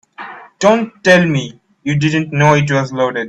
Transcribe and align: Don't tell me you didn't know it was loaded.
Don't 0.57 0.91
tell 1.03 1.23
me 1.27 1.61
you 1.83 1.95
didn't 1.95 2.33
know 2.33 2.55
it 2.55 2.71
was 2.71 2.91
loaded. 2.91 3.19